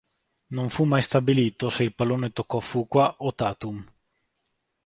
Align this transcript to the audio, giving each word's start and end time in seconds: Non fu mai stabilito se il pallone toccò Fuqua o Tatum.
Non 0.55 0.67
fu 0.75 0.83
mai 0.91 1.03
stabilito 1.03 1.69
se 1.69 1.83
il 1.83 1.93
pallone 1.93 2.31
toccò 2.31 2.59
Fuqua 2.59 3.17
o 3.19 3.35
Tatum. 3.35 3.85